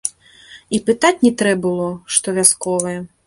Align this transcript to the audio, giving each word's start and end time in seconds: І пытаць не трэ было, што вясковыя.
І 0.77 0.79
пытаць 0.87 1.19
не 1.27 1.31
трэ 1.43 1.53
было, 1.67 1.87
што 2.17 2.37
вясковыя. 2.41 2.99